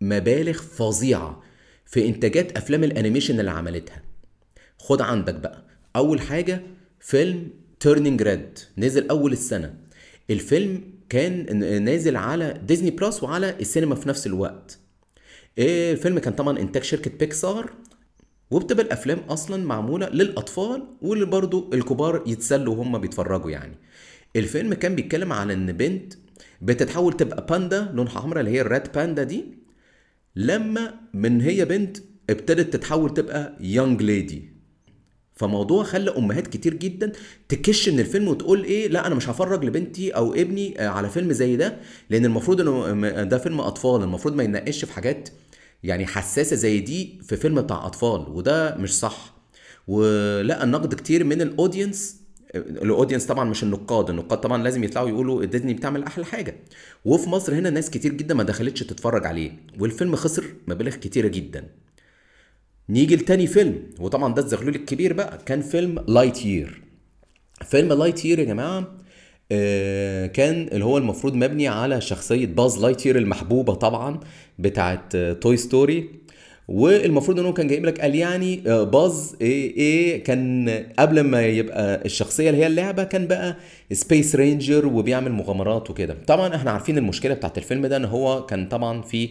مبالغ 0.00 0.52
فظيعة 0.52 1.42
في 1.86 2.06
إنتاجات 2.08 2.56
أفلام 2.56 2.84
ال 2.84 2.90
animation 2.90 3.40
اللي 3.40 3.50
عملتها. 3.50 4.02
خد 4.78 5.00
عندك 5.02 5.34
بقى 5.34 5.64
أول 5.96 6.20
حاجة 6.20 6.62
فيلم 7.00 7.50
Turning 7.80 8.22
Red 8.22 8.58
نزل 8.78 9.08
أول 9.08 9.32
السنة. 9.32 9.74
الفيلم 10.30 10.91
كان 11.16 11.84
نازل 11.84 12.16
على 12.16 12.60
Disney 12.66 12.90
Plus 12.90 13.22
وعلى 13.22 13.56
السينما 13.60 13.94
في 13.94 14.08
نفس 14.08 14.26
الوقت. 14.26 14.78
الفيلم 15.58 16.18
كان 16.18 16.32
طبعا 16.32 16.58
إنتاج 16.58 16.82
شركة 16.82 17.10
بيكسار 17.18 17.72
وبتبقى 18.50 18.84
الأفلام 18.84 19.18
أصلا 19.18 19.64
معمولة 19.66 20.08
للأطفال 20.08 20.82
واللي 21.02 21.24
الكبار 21.74 22.22
يتسلوا 22.26 22.76
وهم 22.76 22.98
بيتفرجوا 22.98 23.50
يعني. 23.50 23.76
الفيلم 24.36 24.74
كان 24.74 24.94
بيتكلم 24.94 25.32
عن 25.32 25.50
إن 25.50 25.72
بنت 25.72 26.14
بتتحول 26.62 27.12
تبقى 27.12 27.46
باندا 27.46 27.90
لونها 27.94 28.20
حمراء 28.20 28.40
اللي 28.40 28.50
هي 28.50 28.60
الراد 28.60 28.92
باندا 28.92 29.22
دي 29.22 29.44
لما 30.36 30.94
من 31.14 31.40
هي 31.40 31.64
بنت 31.64 31.96
ابتدت 32.30 32.72
تتحول 32.72 33.14
تبقى 33.14 33.56
يونج 33.60 34.02
ليدي 34.02 34.51
فموضوع 35.34 35.84
خلى 35.84 36.10
أمهات 36.10 36.46
كتير 36.46 36.74
جدا 36.74 37.12
تكش 37.48 37.88
من 37.88 38.00
الفيلم 38.00 38.28
وتقول 38.28 38.64
إيه 38.64 38.88
لا 38.88 39.06
أنا 39.06 39.14
مش 39.14 39.28
هفرج 39.28 39.64
لبنتي 39.64 40.10
أو 40.10 40.34
ابني 40.34 40.80
آه، 40.80 40.88
على 40.88 41.10
فيلم 41.10 41.32
زي 41.32 41.56
ده 41.56 41.76
لأن 42.10 42.24
المفروض 42.24 42.60
إنه 42.60 43.22
ده 43.22 43.38
فيلم 43.38 43.60
أطفال 43.60 44.02
المفروض 44.02 44.34
ما 44.34 44.42
يناقش 44.44 44.84
في 44.84 44.92
حاجات 44.92 45.28
يعني 45.82 46.06
حساسة 46.06 46.56
زي 46.56 46.80
دي 46.80 47.18
في 47.28 47.36
فيلم 47.36 47.60
بتاع 47.62 47.86
أطفال 47.86 48.26
وده 48.28 48.76
مش 48.76 48.98
صح. 48.98 49.34
ولقى 49.88 50.64
النقد 50.64 50.94
كتير 50.94 51.24
من 51.24 51.42
ال 51.42 51.50
audience 51.50 52.16
ال 52.54 52.62
audience 52.62 53.26
طبعا 53.26 53.44
مش 53.44 53.62
النقاد 53.62 54.10
النقاد 54.10 54.40
طبعا 54.40 54.62
لازم 54.62 54.84
يطلعوا 54.84 55.08
يقولوا 55.08 55.44
ديزني 55.44 55.74
بتعمل 55.74 56.02
أحلى 56.04 56.24
حاجة. 56.24 56.56
وفي 57.04 57.28
مصر 57.28 57.54
هنا 57.54 57.70
ناس 57.70 57.90
كتير 57.90 58.12
جدا 58.12 58.34
ما 58.34 58.42
دخلتش 58.42 58.80
تتفرج 58.80 59.26
عليه 59.26 59.52
والفيلم 59.78 60.16
خسر 60.16 60.44
مبالغ 60.68 60.94
كتيرة 60.94 61.28
جدا. 61.28 61.68
نيجي 62.88 63.16
لتاني 63.16 63.46
فيلم 63.46 63.82
وطبعا 64.00 64.34
ده 64.34 64.42
الزغلول 64.42 64.74
الكبير 64.74 65.12
بقى 65.12 65.38
كان 65.46 65.60
فيلم 65.62 66.04
Lightyear 66.08 66.82
فيلم 67.64 67.92
Lightyear 67.92 68.38
يا 68.38 68.44
جماعة 68.44 68.86
آه، 69.52 70.26
كان 70.26 70.68
اللي 70.72 70.84
هو 70.84 70.98
المفروض 70.98 71.34
مبني 71.34 71.68
على 71.68 72.00
شخصية 72.00 72.46
Buzz 72.46 72.78
Lightyear 72.78 73.18
المحبوبة 73.18 73.74
طبعا 73.74 74.20
بتاعت 74.58 75.16
Toy 75.16 75.56
Story 75.56 76.08
والمفروض 76.68 77.38
انه 77.40 77.52
كان 77.52 77.66
جايب 77.66 77.84
لك 77.86 78.00
قال 78.00 78.14
يعني 78.14 78.62
آه، 78.66 78.82
باز 78.84 79.36
إيه 79.40 79.76
إيه 79.76 80.24
كان 80.24 80.68
قبل 80.98 81.20
ما 81.20 81.42
يبقى 81.46 82.04
الشخصية 82.04 82.50
اللي 82.50 82.60
هي 82.62 82.66
اللعبة 82.66 83.04
كان 83.04 83.26
بقى 83.26 83.56
space 83.92 84.34
ranger 84.36 84.86
وبيعمل 84.86 85.32
مغامرات 85.32 85.90
وكده. 85.90 86.16
طبعا 86.26 86.56
إحنا 86.56 86.70
عارفين 86.70 86.98
المشكلة 86.98 87.34
بتاعت 87.34 87.58
الفيلم 87.58 87.86
ده 87.86 87.96
إن 87.96 88.04
هو 88.04 88.46
كان 88.46 88.68
طبعا 88.68 89.02
في 89.02 89.28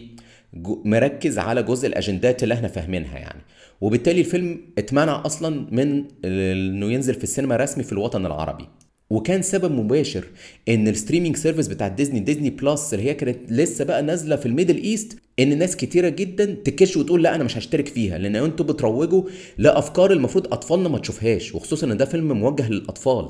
مركز 0.84 1.38
على 1.38 1.62
جزء 1.62 1.88
الأجندات 1.88 2.42
اللي 2.42 2.54
إحنا 2.54 2.68
فاهمينها 2.68 3.18
يعني. 3.18 3.40
وبالتالي 3.80 4.20
الفيلم 4.20 4.60
اتمنع 4.78 5.26
أصلا 5.26 5.66
من 5.70 6.04
إنه 6.24 6.92
ينزل 6.92 7.14
في 7.14 7.24
السينما 7.24 7.56
رسمي 7.56 7.84
في 7.84 7.92
الوطن 7.92 8.26
العربي. 8.26 8.68
وكان 9.10 9.42
سبب 9.42 9.72
مباشر 9.72 10.24
إن 10.68 10.88
ال 10.88 10.93
streaming 10.93 11.36
service 11.36 11.68
بتاع 11.68 11.88
ديزني 11.88 12.20
Disney 12.20 12.50
Plus 12.50 12.94
اللي 12.94 13.04
هي 13.10 13.14
كانت 13.14 13.38
لسه 13.52 13.84
بقى 13.84 14.02
نازلة 14.02 14.36
في 14.36 14.46
ال 14.46 14.50
Middle 14.50 14.76
East 14.76 15.18
إن 15.38 15.58
ناس 15.58 15.76
كتيرة 15.76 16.08
جدا 16.08 16.44
تكش 16.64 16.96
وتقول 16.96 17.22
لا 17.22 17.34
أنا 17.34 17.44
مش 17.44 17.58
هشترك 17.58 17.88
فيها 17.88 18.18
لأن 18.18 18.36
أنتوا 18.36 18.66
بتروجوا 18.66 19.22
لأفكار 19.58 20.12
المفروض 20.12 20.52
أطفالنا 20.52 20.88
ما 20.88 20.98
تشوفهاش 20.98 21.54
وخصوصا 21.54 21.86
إن 21.86 21.96
ده 21.96 22.04
فيلم 22.04 22.32
موجه 22.32 22.68
للأطفال. 22.68 23.28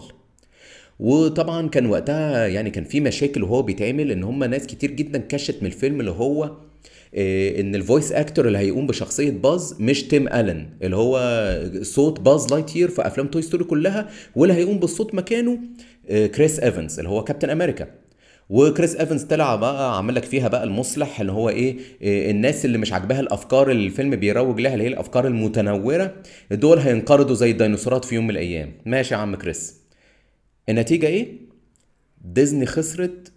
وطبعا 1.01 1.69
كان 1.69 1.87
وقتها 1.87 2.47
يعني 2.47 2.71
كان 2.71 2.85
في 2.85 3.01
مشاكل 3.01 3.43
وهو 3.43 3.63
بيتعمل 3.63 4.11
إن 4.13 4.25
هم 4.25 4.45
ناس 4.45 4.67
كتير 4.67 4.91
جدا 4.91 5.19
كشت 5.19 5.57
من 5.61 5.67
الفيلم 5.67 6.01
اللي 6.01 6.11
هو 6.11 6.51
إن 7.15 7.75
ال 7.75 7.81
voice 7.81 8.13
actor 8.13 8.47
اللي 8.47 8.59
هيقوم 8.59 8.87
بشخصية 8.87 9.31
باز 9.31 9.77
مش 9.81 10.03
Tim 10.03 10.29
Allen 10.29 10.69
اللي 10.83 10.97
هو 10.97 11.21
صوت 11.83 12.21
Buzz 12.21 12.51
Lightyear 12.53 12.89
في 12.89 13.07
أفلام 13.07 13.27
Toy 13.27 13.43
Story 13.43 13.65
كلها 13.65 14.09
واللي 14.37 14.55
هيقوم 14.55 14.79
بالصوت 14.79 15.15
مكانه 15.15 15.59
Chris 16.09 16.61
Evans 16.61 16.99
اللي 16.99 17.11
هو 17.11 17.25
Captain 17.25 17.51
America 17.51 17.87
و 18.51 18.58
Chris 18.58 18.97
Evans 18.97 19.23
طلع 19.23 19.57
بقى 19.57 19.99
عمل 19.99 20.15
لك 20.15 20.25
فيها 20.25 20.49
بقى 20.49 20.65
المصلح 20.65 21.21
اللي 21.21 21.33
هو 21.33 21.49
إيه, 21.49 21.77
إيه 22.03 22.31
الناس 22.31 22.65
اللي 22.65 22.79
مش 22.79 22.93
عاجباها 22.93 23.21
الأفكار 23.21 23.71
اللي 23.71 23.87
الفيلم 23.87 24.17
بيروج 24.17 24.61
لها 24.61 24.73
اللي 24.73 24.85
هي 24.85 24.89
الأفكار 24.89 25.27
المتنورة 25.27 26.15
دول 26.51 26.79
هينقرضوا 26.79 27.35
زي 27.35 27.51
الديناصورات 27.51 28.05
في 28.05 28.15
يوم 28.15 28.25
من 28.25 28.31
الأيام. 28.31 28.73
ماشي 28.87 29.15
يا 29.15 29.19
عم 29.19 29.35
كريس 29.37 29.77
النتيجة 30.69 31.07
إيه؟ 31.07 31.29
ديزني 32.25 32.67
خسرت 32.67 33.33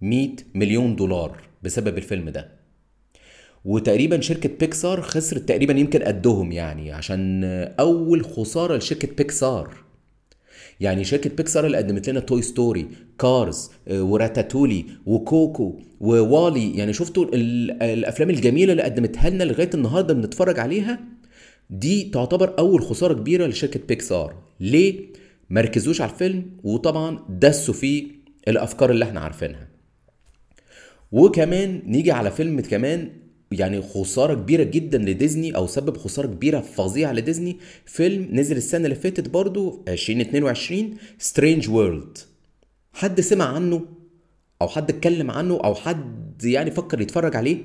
100 0.00 0.28
مليون 0.54 0.96
دولار 0.96 1.36
بسبب 1.62 1.98
الفيلم 1.98 2.28
ده. 2.30 2.61
وتقريبا 3.64 4.20
شركة 4.20 4.50
بيكسار 4.60 5.00
خسرت 5.02 5.48
تقريبا 5.48 5.72
يمكن 5.72 6.02
قدهم 6.02 6.52
يعني 6.52 6.92
عشان 6.92 7.44
أول 7.80 8.24
خسارة 8.24 8.76
لشركة 8.76 9.08
بيكسار 9.16 9.74
يعني 10.80 11.04
شركة 11.04 11.30
بيكسار 11.30 11.66
اللي 11.66 11.76
قدمت 11.76 12.08
لنا 12.08 12.20
Toy 12.20 12.42
Story 12.42 12.88
Cars 13.18 13.70
و 13.90 13.98
Ratatouille 13.98 14.84
و 15.06 15.21
Coco 15.21 15.80
و 16.00 16.11
WALL-E 16.11 16.76
يعني 16.76 16.92
شفتوا 16.92 17.26
الأفلام 17.34 18.30
الجميلة 18.30 18.72
اللي 18.72 18.82
قدمتها 18.82 19.30
لنا 19.30 19.44
لغاية 19.44 19.70
النهاردة 19.74 20.14
بنتفرج 20.14 20.58
عليها؟ 20.58 21.00
دي 21.70 22.02
تعتبر 22.04 22.54
أول 22.58 22.82
خسارة 22.82 23.14
كبيرة 23.14 23.46
لشركة 23.46 23.80
بيكسار 23.88 24.34
ليه؟ 24.60 25.00
مركزوش 25.50 26.00
على 26.00 26.10
الفيلم 26.10 26.44
وطبعا 26.64 27.18
دسوا 27.28 27.74
فيه 27.74 28.06
الأفكار 28.48 28.90
اللي 28.90 29.04
إحنا 29.04 29.20
عارفينها. 29.20 29.68
وكمان 31.12 31.82
نيجي 31.86 32.12
على 32.12 32.30
فيلم 32.30 32.60
كمان 32.60 33.10
يعني 33.52 33.82
خسارة 33.82 34.34
كبيرة 34.34 34.62
جدا 34.62 34.98
لديزني 34.98 35.56
أو 35.56 35.66
سبب 35.66 35.96
خسارة 35.96 36.26
كبيرة 36.26 36.60
فظيعه 36.60 37.12
لديزني. 37.12 37.56
فيلم 37.86 38.28
نزل 38.32 38.56
السنة 38.56 38.84
اللي 38.84 38.94
فاتت 38.94 39.28
برضو 39.28 39.84
2022 39.88 40.94
Strange 41.18 41.70
World 41.70 42.18
حد 42.92 43.20
سمع 43.20 43.44
عنه؟ 43.44 43.86
أو 44.62 44.68
حد 44.68 44.90
اتكلم 44.90 45.30
عنه؟ 45.30 45.54
أو 45.64 45.74
حد 45.74 46.44
يعني 46.44 46.70
فكر 46.70 47.00
يتفرج 47.00 47.36
عليه؟ 47.36 47.58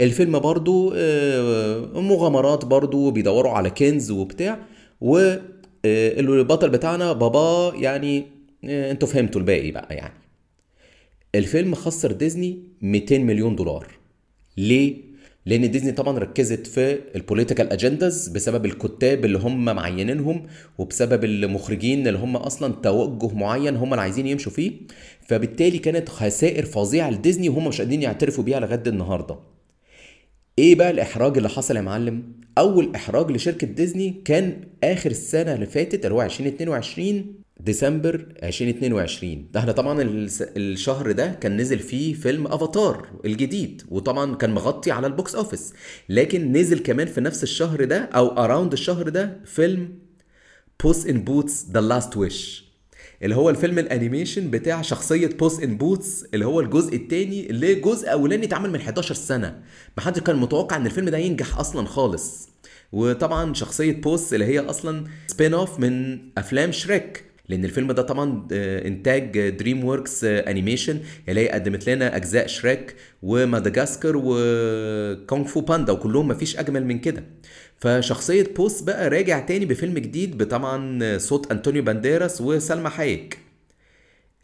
الفيلم 0.00 0.38
برضو 0.38 0.92
آه، 0.96 2.00
مغامرات 2.00 2.64
برضو 2.64 3.10
بيدوروا 3.10 3.52
على 3.52 3.70
كنز 3.70 4.10
وبتاع 4.10 4.58
والبطل 5.00 6.66
آه، 6.66 6.70
بتاعنا 6.70 7.12
بابا 7.12 7.72
يعني 7.76 8.26
آه، 8.64 8.90
أنتوا 8.90 9.08
فهمتوا 9.08 9.40
الباقي 9.40 9.70
بقى 9.70 9.94
يعني. 9.94 10.14
الفيلم 11.34 11.74
خسر 11.74 12.12
ديزني 12.12 12.62
200 12.82 13.18
مليون 13.18 13.56
دولار. 13.56 13.86
ليه؟ 14.56 15.09
لأن 15.46 15.70
ديزني 15.70 15.92
طبعا 15.92 16.18
ركزت 16.18 16.66
في 16.66 16.98
ال 17.16 17.22
political 17.22 17.72
agendas 17.72 18.28
بسبب 18.28 18.64
الكتاب 18.66 19.24
اللي 19.24 19.38
هم 19.38 19.64
معينينهم 19.64 20.46
وبسبب 20.78 21.24
المخرجين 21.24 22.06
اللي 22.08 22.18
هم 22.18 22.36
أصلا 22.36 22.74
توجه 22.82 23.34
معين 23.34 23.76
هم 23.76 23.90
اللي 23.92 24.02
عايزين 24.02 24.26
يمشوا 24.26 24.52
فيه. 24.52 24.72
فبالتالي 25.28 25.78
كانت 25.78 26.08
خسائر 26.08 26.64
فظيعة 26.64 27.10
لديزني 27.10 27.48
وهم 27.48 27.68
مش 27.68 27.80
قادرين 27.80 28.02
يعترفوا 28.02 28.44
بيها 28.44 28.60
لغاية 28.60 28.82
النهارده. 28.86 29.38
إيه 30.58 30.74
بقى 30.74 30.90
الإحراج 30.90 31.36
اللي 31.36 31.48
حصل 31.48 31.76
يا 31.76 31.80
معلم؟ 31.80 32.22
أول 32.58 32.94
إحراج 32.94 33.30
لشركة 33.30 33.66
ديزني 33.66 34.22
كان 34.24 34.60
آخر 34.84 35.10
السنة 35.10 35.54
اللي 35.54 35.66
فاتت 35.66 36.04
اللي 36.04 36.14
هو 36.14 36.22
2022 36.22 37.34
ديسمبر 37.64 38.26
2022 38.42 39.46
ده 39.52 39.60
إحنا 39.60 39.72
طبعا 39.72 39.98
الشهر 40.56 41.12
ده 41.12 41.26
كان 41.40 41.56
نزل 41.56 41.78
فيه 41.78 42.14
فيلم 42.14 42.46
افاتار 42.46 43.08
الجديد 43.24 43.82
وطبعا 43.88 44.34
كان 44.34 44.50
مغطي 44.54 44.90
على 44.90 45.06
ال 45.06 45.13
box 45.13 45.34
office. 45.34 45.72
لكن 46.08 46.52
نزل 46.52 46.78
كمان 46.78 47.06
في 47.06 47.20
نفس 47.20 47.42
الشهر 47.42 47.84
ده 47.84 47.98
أو 47.98 48.28
around 48.28 48.72
الشهر 48.72 49.08
ده 49.08 49.40
فيلم 49.44 49.98
Puss 50.82 51.06
in 51.06 51.20
Boots 51.24 51.66
The 51.70 51.80
Last 51.80 52.16
Wish 52.16 52.70
اللي 53.22 53.34
هو 53.36 53.50
الفيلم 53.50 53.78
ال 53.78 53.85
animation 53.85 54.50
بتاع 54.50 54.82
شخصية 54.82 55.26
Puss 55.26 55.60
in 55.60 55.76
Boots 55.76 56.24
اللي 56.34 56.46
هو 56.46 56.60
الجزء 56.60 56.96
الثاني 56.96 57.50
اللي 57.50 57.74
جزء 57.74 58.12
أولاني 58.12 58.46
اتعمل 58.46 58.70
من 58.70 58.80
11 58.80 59.14
سنة. 59.14 59.62
محدش 59.98 60.20
كان 60.20 60.36
متوقع 60.36 60.76
إن 60.76 60.86
الفيلم 60.86 61.08
ده 61.08 61.18
ينجح 61.18 61.58
أصلا 61.58 61.86
خالص. 61.86 62.48
وطبعا 62.92 63.54
شخصية 63.54 63.92
Puss 63.92 64.34
اللي 64.34 64.44
هي 64.44 64.58
أصلا 64.60 65.04
spin 65.26 65.54
off 65.54 65.80
من 65.80 66.18
أفلام 66.38 66.72
شريك 66.72 67.24
لأن 67.50 67.64
الفيلم 67.64 67.92
ده 67.92 68.02
طبعا 68.02 68.46
آه، 68.52 68.86
إنتاج 68.88 69.48
DreamWorks 69.48 70.24
Animation 70.24 70.98
اللي 71.28 71.40
هي 71.40 71.48
قدمت 71.48 71.88
لنا 71.88 72.16
أجزاء 72.16 72.46
Shrek 72.46 72.94
و 73.22 73.30
Madagascar 73.30 74.12
و 74.24 74.48
Kung 74.48 75.44
Fu 75.44 75.60
Panda 75.60 75.92
وكلهم 75.92 76.28
مفيش 76.28 76.56
أجمل 76.56 76.86
من 76.86 76.98
كده. 76.98 77.24
فشخصية 77.78 78.44
Puss 78.56 78.80
بقى 78.80 79.08
راجع 79.08 79.40
تاني 79.40 79.66
بفيلم 79.66 79.94
جديد 79.94 80.38
بطبعا 80.42 81.18
صوت 81.18 81.52
أنطونيو 81.52 81.82
بانديراس 81.82 82.40
وسلمى 82.40 82.88
حايك. 82.90 83.38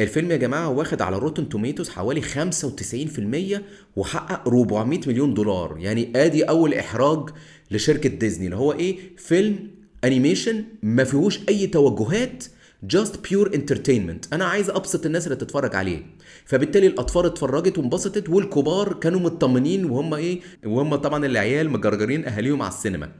الفيلم 0.00 0.30
يا 0.30 0.36
جماعة 0.36 0.68
واخد 0.68 1.02
على 1.02 1.18
Rotten 1.18 1.48
Tomatoes 1.48 1.88
حوالي 1.88 2.22
95% 2.22 3.60
وحقق 3.96 4.48
400 4.48 5.00
مليون 5.06 5.34
دولار. 5.34 5.76
يعني 5.78 6.12
آدي 6.16 6.42
أول 6.44 6.74
إحراج 6.74 7.28
لشركة 7.70 8.08
ديزني 8.08 8.44
اللي 8.44 8.56
هو 8.56 8.72
إيه؟ 8.72 8.96
فيلم 9.16 9.70
animation 10.04 10.64
ما 10.82 11.04
فيهوش 11.04 11.40
أي 11.48 11.66
توجهات 11.66 12.44
just 12.82 13.28
pure 13.28 13.54
entertainment 13.54 14.34
أنا 14.34 14.44
عايز 14.44 14.70
أبسط 14.70 15.06
الناس 15.06 15.26
اللي 15.26 15.36
تتفرج 15.36 15.74
عليه. 15.76 16.02
فبالتالي 16.44 16.86
الأطفال 16.86 17.26
اتفرجت 17.26 17.78
وانبسطت 17.78 18.28
والكبار 18.28 18.92
كانوا 18.92 19.20
مطمنين 19.20 19.84
وهم 19.84 20.14
إيه؟ 20.14 20.40
وهم 20.64 20.94
طبعا 20.94 21.26
العيال 21.26 21.70
مجرجرين 21.70 22.26
أهاليهم 22.26 22.62
على 22.62 22.72
السينما. 22.72 23.12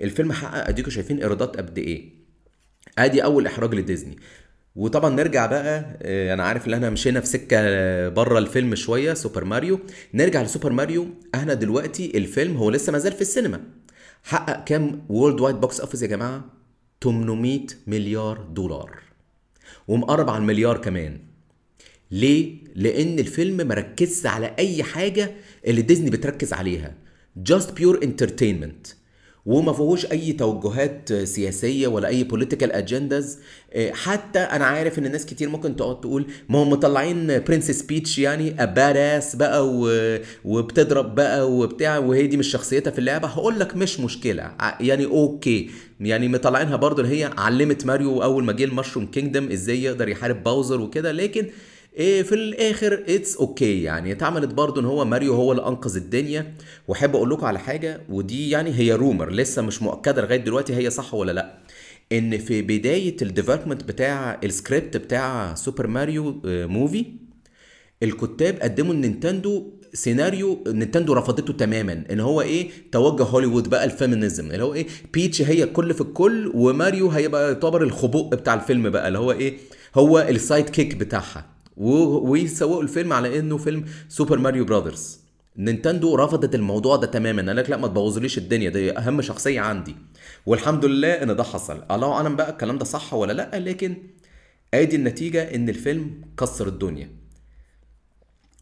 الفيلم 0.00 0.32
حقق 0.32 0.68
اديكم 0.68 0.90
شايفين 0.90 1.18
إيرادات 1.18 1.56
قد 1.56 1.78
إيه؟ 1.78 2.10
آدي 2.98 3.24
أول 3.24 3.46
إحراج 3.46 3.74
لديزني. 3.74 4.16
وطبعا 4.76 5.10
نرجع 5.10 5.46
بقى 5.46 5.98
آه، 6.02 6.34
أنا 6.34 6.42
عارف 6.42 6.68
إن 6.68 6.74
إحنا 6.74 6.90
مشينا 6.90 7.20
في 7.20 7.26
سكة 7.26 7.58
بره 8.08 8.38
الفيلم 8.38 8.74
شوية 8.74 9.14
سوبر 9.14 9.44
ماريو. 9.44 9.80
نرجع 10.14 10.42
لسوبر 10.42 10.72
ماريو. 10.72 11.06
إحنا 11.34 11.54
دلوقتي 11.54 12.18
الفيلم 12.18 12.56
هو 12.56 12.70
لسه 12.70 12.92
ما 12.92 12.98
زال 12.98 13.12
في 13.12 13.20
السينما. 13.20 13.60
حقق 14.22 14.64
كام 14.64 15.06
worldwide 15.08 15.56
box 15.56 15.80
office 15.80 16.02
يا 16.02 16.06
جماعة؟ 16.06 16.59
800 17.02 17.66
مليار 17.86 18.38
دولار. 18.38 19.02
ومقرب 19.88 20.30
على 20.30 20.38
المليار 20.38 20.78
كمان. 20.78 21.18
ليه؟ 22.10 22.58
لأن 22.74 23.18
الفيلم 23.18 23.68
مركزش 23.68 24.26
على 24.26 24.54
أي 24.58 24.82
حاجة 24.82 25.34
اللي 25.66 25.82
ديزني 25.82 26.10
بتركز 26.10 26.52
عليها. 26.52 26.94
Just 27.50 27.66
pure 27.80 28.00
entertainment. 28.02 28.99
وما 29.46 29.72
فيهوش 29.72 30.06
أي 30.06 30.32
توجهات 30.32 31.12
سياسية 31.12 31.86
ولا 31.88 32.08
أي 32.08 32.28
political 32.32 32.66
agendas. 32.72 33.24
إيه، 33.74 33.92
حتى 33.92 34.38
أنا 34.38 34.64
عارف 34.64 34.98
إن 34.98 35.12
ناس 35.12 35.26
كتير 35.26 35.48
ممكن 35.48 35.76
تقعد 35.76 36.00
تقول 36.00 36.26
ما 36.48 36.62
هم 36.62 36.70
مطلعين 36.70 37.26
Princess 37.48 37.82
Peach 37.82 38.18
يعني 38.18 38.50
badass 38.50 39.36
بقى. 39.36 39.68
وبتضرب 40.44 41.14
بقى 41.14 41.52
وبتاع 41.52 41.98
وهي 41.98 42.26
دي 42.26 42.36
مش 42.36 42.46
شخصيتها 42.50 42.90
في 42.90 42.98
اللعبة. 42.98 43.28
هقول 43.28 43.60
لك 43.60 43.76
مش 43.76 44.00
مشكلة. 44.00 44.42
ع- 44.42 44.82
يعني 44.82 45.04
okay. 45.04 45.70
يعني 46.00 46.28
مطلعينها 46.28 46.76
اللي 47.00 47.20
هي 47.20 47.30
علمت 47.38 47.86
ماريو 47.86 48.22
أول 48.22 48.44
ما 48.44 48.52
جه 48.52 48.64
ال 48.64 48.69
Mushroom 48.69 49.06
Kingdom 49.06 49.48
إزاي 49.52 49.82
يقدر 49.82 50.08
يحارب 50.08 50.42
Bowser 50.44 50.80
وكده. 50.80 51.12
لكن 51.12 51.46
في 51.96 52.34
الآخر 52.34 53.04
it's 53.08 53.36
okay 53.36 53.82
يعني 53.82 54.12
اتعملت 54.12 54.54
برضو 54.54 54.80
إن 54.80 54.84
هو 54.84 55.04
ماريو 55.04 55.34
هو 55.34 55.52
اللي 55.52 55.66
أنقذ 55.66 55.96
الدنيا. 55.96 56.54
وأحب 56.88 57.16
أقول 57.16 57.30
لكم 57.30 57.46
على 57.46 57.58
حاجة 57.58 58.00
ودي 58.08 58.50
يعني 58.50 58.70
هي 58.74 58.92
rumor 58.92 59.30
لسه 59.30 59.62
مش 59.62 59.82
مؤكدة 59.82 60.22
لغاية 60.22 60.38
دلوقتي 60.38 60.74
هي 60.74 60.90
صح 60.90 61.14
ولا 61.14 61.32
لأ. 61.32 61.58
إن 62.12 62.38
في 62.38 62.62
بداية 62.62 63.16
ال 63.22 63.27
development 63.27 63.84
بتاع 63.84 64.40
السكريبت 64.44 64.96
بتاع 64.96 65.54
Super 65.54 65.86
Mario 65.86 66.40
Movie 66.44 67.06
الكتاب 68.02 68.58
قدموا 68.62 68.94
لنينتندو 68.94 69.72
سيناريو 69.92 70.64
نينتندو 70.66 71.12
رفضته 71.12 71.52
تماما. 71.52 72.04
إن 72.10 72.20
هو 72.20 72.40
إيه 72.40 72.70
توجه 72.92 73.22
هوليوود 73.22 73.68
بقى 73.68 73.84
ال 73.84 73.91
feminism. 73.91 74.50
اللي 74.50 74.64
هو 74.64 74.74
إيه 74.74 74.86
Peach 75.12 75.42
هي 75.42 75.62
الكل 75.62 75.94
في 75.94 76.00
الكل 76.00 76.52
وماريو 76.54 77.08
هيبقى 77.08 77.48
يعتبر 77.48 77.82
الخبوء 77.82 78.28
بتاع 78.28 78.54
الفيلم 78.54 78.90
بقى. 78.90 79.08
اللي 79.08 79.18
هو 79.18 79.32
إيه 79.32 79.58
هو 79.94 80.18
ال 80.18 80.68
sidekick 80.68 80.94
بتاعها. 80.94 81.59
ويسوقوا 81.76 82.82
الفيلم 82.82 83.12
على 83.12 83.38
إنه 83.38 83.56
فيلم 83.56 83.84
Super 84.08 84.38
Mario 84.38 84.64
Brothers 84.64 85.20
نينتندو 85.56 86.14
رفضت 86.14 86.54
الموضوع 86.54 86.96
ده 86.96 87.06
تماما. 87.06 87.46
قال 87.46 87.56
لك 87.56 87.70
لا 87.70 87.76
ما 87.76 87.88
تبوظليش 87.88 88.38
الدنيا. 88.38 88.70
دي 88.70 88.98
أهم 88.98 89.22
شخصية 89.22 89.60
عندي. 89.60 89.96
والحمد 90.46 90.84
لله 90.84 91.08
إن 91.08 91.36
ده 91.36 91.42
حصل. 91.42 91.82
الله 91.90 92.12
أعلم 92.12 92.36
بقى 92.36 92.50
الكلام 92.50 92.78
ده 92.78 92.84
صح 92.84 93.14
ولا 93.14 93.32
لا 93.32 93.58
لكن 93.58 93.96
أدي 94.74 94.96
النتيجة 94.96 95.54
إن 95.54 95.68
الفيلم 95.68 96.20
كسر 96.38 96.68
الدنيا. 96.68 97.10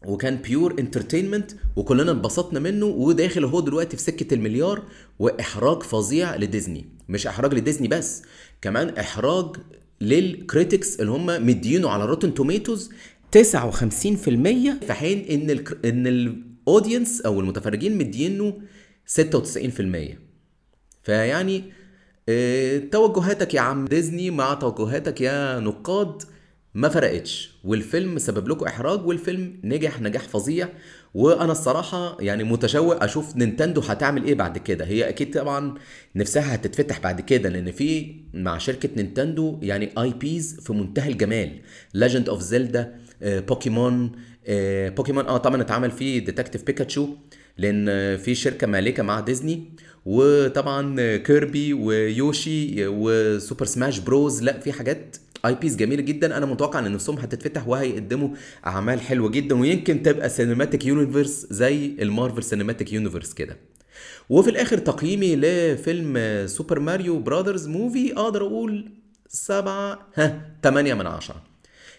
وكان 0.05 0.35
pure 0.35 0.75
entertainment 0.79 1.51
وكلنا 1.75 2.11
انبسطنا 2.11 2.59
منه 2.59 2.85
وداخل 2.85 3.45
هو 3.45 3.59
دلوقتي 3.59 3.97
في 3.97 4.03
سكة 4.03 4.33
المليار 4.33 4.83
وإحراج 5.19 5.83
فظيع 5.83 6.35
لديزني. 6.35 6.85
مش 7.09 7.27
إحراج 7.27 7.53
لديزني 7.53 7.87
بس 7.87 8.23
كمان 8.61 8.89
إحراج 8.89 9.55
لل 10.01 10.23
critics 10.23 10.99
اللي 10.99 11.11
هم 11.11 11.25
مدينه 11.25 11.89
على 11.89 12.05
Rotten 12.05 12.33
Tomatoes 12.33 12.89
59% 13.37 13.39
في 14.85 14.93
حين 14.93 15.25
إن 15.29 15.49
ال 15.49 15.85
إن 15.85 16.07
ال 16.07 16.20
audience 16.20 17.21
أو 17.21 17.39
المتفرجين 17.39 17.97
مدينه 17.97 18.61
96% 19.05 20.17
فيعني 21.03 21.63
آه، 22.29 22.77
توجهاتك 22.77 23.53
يا 23.53 23.61
عم 23.61 23.85
ديزني 23.85 24.31
مع 24.31 24.53
توجهاتك 24.53 25.21
يا 25.21 25.59
نقاد 25.59 26.23
ما 26.73 26.89
فرقتش. 26.89 27.51
والفيلم 27.63 28.19
سبب 28.19 28.47
لكم 28.47 28.65
إحراج 28.65 29.05
والفيلم 29.05 29.59
نجح 29.63 30.01
نجاح 30.01 30.21
فظيع. 30.21 30.69
وأنا 31.13 31.51
الصراحة 31.51 32.17
يعني 32.19 32.43
متشوق 32.43 33.03
أشوف 33.03 33.35
نينتندو 33.35 33.81
هتعمل 33.81 34.23
إيه 34.23 34.35
بعد 34.35 34.57
كده. 34.57 34.85
هي 34.85 35.09
أكيد 35.09 35.33
طبعا 35.33 35.73
نفسها 36.15 36.55
هتتفتح 36.55 36.99
بعد 36.99 37.21
كده 37.21 37.49
لأن 37.49 37.71
في 37.71 38.15
مع 38.33 38.57
شركة 38.57 38.89
نينتندو 38.97 39.59
يعني 39.61 39.89
IPs 39.97 40.59
في 40.59 40.73
منتهى 40.73 41.09
الجمال. 41.11 41.59
Legend 41.93 42.29
of 42.29 42.41
Zelda 42.41 42.95
بوكيمون 43.21 44.11
آه، 44.47 44.89
بوكيمون 44.89 45.25
آه 45.25 45.37
طبعا 45.37 45.61
اتعمل 45.61 45.91
فيه 45.91 46.25
Detective 46.25 46.63
Pikachu 46.63 47.07
لأن 47.57 48.17
في 48.17 48.35
شركة 48.35 48.67
مالكة 48.67 49.03
مع 49.03 49.19
ديزني 49.19 49.63
وطبعا 50.05 50.95
كيربي 51.17 51.73
ويوشي 51.73 52.87
و 52.87 53.00
Super 53.00 53.65
Smash 53.65 53.99
Bros 53.99 54.43
لا 54.43 54.59
في 54.59 54.71
حاجات 54.71 55.15
IPs 55.45 55.75
جميلة 55.75 56.01
جدا. 56.01 56.37
أنا 56.37 56.45
متوقع 56.45 56.79
إن 56.79 56.91
نفسهم 56.91 57.17
هتتفتح 57.17 57.67
وهيقدموا 57.67 58.29
أعمال 58.65 59.01
حلوة 59.01 59.29
جدا 59.29 59.59
ويمكن 59.59 60.03
تبقى 60.03 60.29
cinematic 60.29 60.85
universe 60.85 61.47
زي 61.49 61.85
ال 62.01 62.07
Marvel 62.07 62.43
Cinematic 62.43 62.93
Universe 62.93 63.33
كده. 63.33 63.57
وفي 64.29 64.49
الآخر 64.49 64.77
تقييمي 64.77 65.35
لفيلم 65.35 66.43
Super 66.47 66.79
Mario 66.79 67.19
Brothers 67.19 67.67
Movie 67.67 68.13
أقدر 68.13 68.41
أقول 68.41 68.91
سبعة 69.27 69.99
ها 70.15 70.55
تمانية 70.61 70.93
من 70.93 71.07
عشرة. 71.07 71.48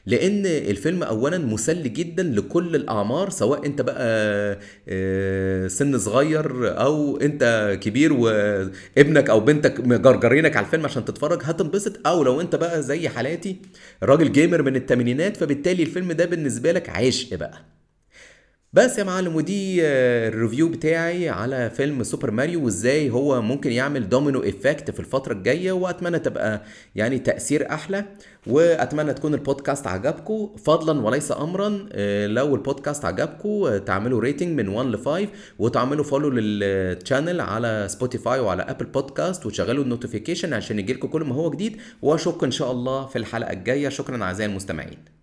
لأن 0.07 0.47
الفيلم 0.47 1.03
اولا 1.03 1.39
مسلي 1.39 1.89
جدا 1.89 2.23
لكل 2.23 2.77
الاعمار 2.77 3.31
سواء 3.31 3.67
انت 3.67 3.81
بقى 3.83 4.59
آه، 4.89 5.69
سن 5.69 5.99
صغير 5.99 6.81
أو 6.81 7.17
انت 7.17 7.77
كبير 7.83 8.13
وابنك 8.13 9.31
أو 9.31 9.41
بنتك 9.41 9.81
مجرجرينك 9.81 10.57
على 10.57 10.67
الفيلم 10.67 10.85
عشان 10.85 11.05
تتفرج 11.05 11.41
هتنبسط. 11.45 12.07
أو 12.07 12.23
لو 12.25 12.41
انت 12.41 12.57
بقى 12.57 12.83
زي 12.83 13.09
حالاتي 13.09 13.57
راجل 14.03 14.33
gamer 14.33 14.63
من 14.63 14.77
الثمانينات 14.77 15.37
فبالتالي 15.37 15.83
الفيلم 15.83 16.13
ده 16.13 16.25
بالنسبة 16.25 16.73
لك 16.73 16.89
عشق 16.91 17.35
بقى. 17.37 17.70
بس 18.73 18.99
يا 18.99 19.05
معلم 19.05 19.37
ودي 19.37 19.87
آه، 19.87 20.29
ال 20.29 20.35
review 20.35 20.69
بتاعي 20.69 21.29
على 21.29 21.71
فيلم 21.71 22.03
سوبر 22.03 22.31
ماريو 22.31 22.65
وازاي 22.65 23.11
هو 23.11 23.43
ممكن 23.43 23.73
يعمل 23.73 24.09
domino 24.09 24.41
effect 24.43 24.91
في 24.91 25.01
الفترة 25.01 25.33
الجاية 25.33 25.73
وأتمنى 25.73 26.19
تبقى 26.19 26.63
يعني 26.95 27.19
تأثير 27.19 27.71
أحلى 27.71 28.05
وأتمنى 28.47 29.15
تكون 29.15 29.35
البودكاست 29.35 29.87
عجبكم. 29.87 30.57
فضلا 30.65 31.01
وليس 31.01 31.33
امرا 31.33 31.89
آه، 31.93 32.27
لو 32.27 32.55
البودكاست 32.55 33.05
عجبكم 33.05 33.49
آه، 33.49 33.79
تعملوا 33.79 34.21
rating 34.21 34.61
من 34.61 34.69
1 34.69 34.89
ل 34.89 34.99
5 34.99 35.29
وتعملوا 35.59 36.05
follow 36.05 36.31
لل 36.31 36.55
channel 36.55 37.41
على 37.41 37.87
سبوتيفاي 37.91 38.41
وعلى 38.41 38.63
Apple 38.63 38.87
Podcast 38.87 39.47
وتشغلوا 39.47 39.85
ال 39.85 39.90
notification 39.90 40.55
عشان 40.55 40.79
يجيلكم 40.79 41.09
كل 41.09 41.25
ما 41.25 41.35
هو 41.35 41.51
جديد. 41.51 41.77
وأشوفكم 42.03 42.47
إن 42.47 42.53
شاء 42.53 42.71
الله 42.73 43.07
في 43.07 43.17
الحلقة 43.19 43.53
الجاية. 43.53 43.89
شكرا 43.89 44.23
أعزائي 44.23 44.51
المستمعين. 44.51 45.21